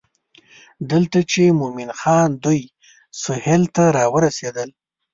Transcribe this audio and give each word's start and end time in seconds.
دلته 0.91 1.19
چې 1.31 1.55
مومن 1.59 1.89
خان 1.99 2.29
دوی 2.43 2.61
سهیل 3.23 3.63
ته 3.75 3.83
راورسېدل. 3.97 4.69